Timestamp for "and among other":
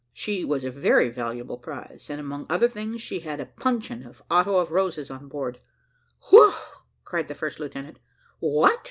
2.09-2.67